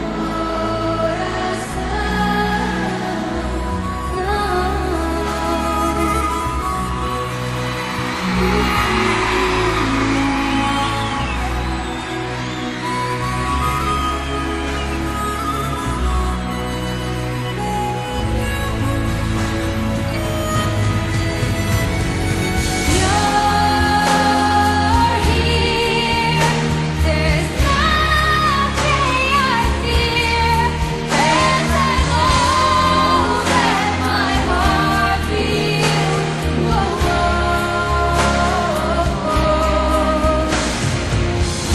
Yeah. 0.00 0.29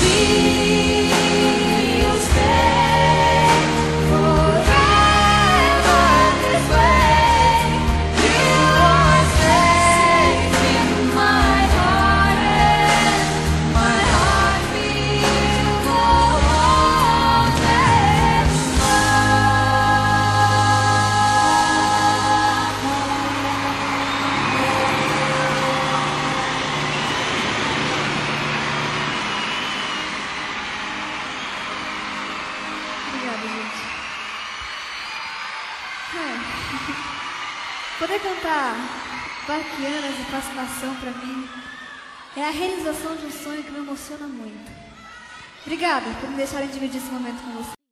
see 0.05 0.44
Poder 37.99 38.19
cantar 38.19 38.75
Baquianas 39.47 40.19
e 40.19 40.31
Fascinação 40.31 40.95
pra 40.95 41.11
mim 41.11 41.49
é 42.35 42.43
a 42.43 42.49
realização 42.49 43.15
de 43.15 43.25
um 43.25 43.31
sonho 43.31 43.63
que 43.63 43.71
me 43.71 43.79
emociona 43.79 44.27
muito. 44.27 44.71
Obrigada 45.65 46.05
por 46.19 46.29
me 46.29 46.35
deixarem 46.35 46.67
dividir 46.67 46.97
esse 46.97 47.11
momento 47.11 47.41
com 47.41 47.51
você. 47.51 47.84